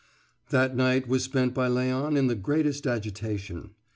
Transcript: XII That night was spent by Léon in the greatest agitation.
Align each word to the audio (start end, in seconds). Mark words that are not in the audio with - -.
XII 0.01 0.47
That 0.57 0.75
night 0.75 1.07
was 1.07 1.23
spent 1.23 1.53
by 1.53 1.69
Léon 1.69 2.17
in 2.17 2.25
the 2.25 2.33
greatest 2.33 2.87
agitation. 2.87 3.75